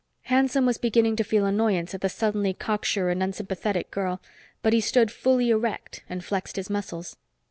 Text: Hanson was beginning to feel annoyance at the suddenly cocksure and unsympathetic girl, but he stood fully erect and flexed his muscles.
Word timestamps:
Hanson 0.23 0.65
was 0.65 0.79
beginning 0.79 1.15
to 1.17 1.23
feel 1.23 1.45
annoyance 1.45 1.93
at 1.93 2.01
the 2.01 2.09
suddenly 2.09 2.55
cocksure 2.55 3.09
and 3.11 3.21
unsympathetic 3.21 3.91
girl, 3.91 4.19
but 4.63 4.73
he 4.73 4.81
stood 4.81 5.11
fully 5.11 5.51
erect 5.51 6.03
and 6.09 6.25
flexed 6.25 6.55
his 6.55 6.71
muscles. 6.71 7.17